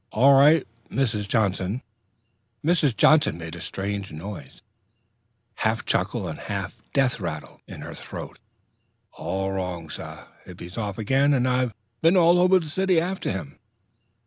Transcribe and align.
"All 0.11 0.33
right, 0.33 0.65
Mrs. 0.89 1.27
Johnson?" 1.27 1.83
Mrs. 2.65 2.97
Johnson 2.97 3.37
made 3.37 3.55
a 3.55 3.61
strange 3.61 4.11
noise, 4.11 4.63
half 5.57 5.85
chuckle 5.85 6.27
and 6.27 6.39
half 6.39 6.73
death 6.91 7.19
rattle, 7.19 7.61
in 7.67 7.81
her 7.81 7.93
throat. 7.93 8.39
"All 9.11 9.51
wrong, 9.51 9.91
sah. 9.91 10.25
Hippy's 10.43 10.75
off 10.75 10.97
again; 10.97 11.35
and 11.35 11.47
I've 11.47 11.75
been 12.01 12.17
all 12.17 12.39
over 12.39 12.59
the 12.59 12.65
city 12.65 12.99
after 12.99 13.31
him." 13.31 13.59